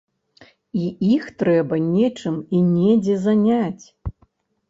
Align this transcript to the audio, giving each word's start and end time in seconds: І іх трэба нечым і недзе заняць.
І 0.83 0.87
іх 1.15 1.25
трэба 1.41 1.75
нечым 1.89 2.39
і 2.59 2.61
недзе 2.71 3.15
заняць. 3.27 3.85